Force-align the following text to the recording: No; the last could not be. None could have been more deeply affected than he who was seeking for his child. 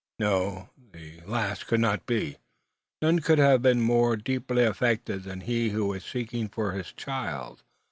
No; 0.17 0.71
the 0.93 1.21
last 1.27 1.67
could 1.67 1.79
not 1.79 2.07
be. 2.07 2.37
None 3.03 3.19
could 3.19 3.37
have 3.37 3.61
been 3.61 3.81
more 3.81 4.17
deeply 4.17 4.63
affected 4.63 5.21
than 5.25 5.41
he 5.41 5.69
who 5.69 5.85
was 5.85 6.03
seeking 6.03 6.49
for 6.49 6.71
his 6.71 6.91
child. 6.93 7.61